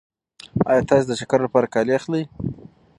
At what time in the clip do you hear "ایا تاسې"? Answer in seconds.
0.69-1.05